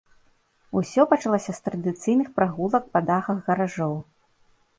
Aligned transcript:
Усё 0.79 1.01
пачалося 1.11 1.51
з 1.57 1.63
традыцыйных 1.67 2.27
прагулак 2.39 2.83
па 2.97 3.03
дахах 3.11 3.37
гаражоў. 3.53 3.95